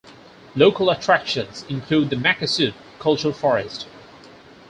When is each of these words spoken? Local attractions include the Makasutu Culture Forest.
Local 0.55 0.89
attractions 0.89 1.63
include 1.69 2.09
the 2.09 2.15
Makasutu 2.15 2.73
Culture 2.97 3.31
Forest. 3.31 3.85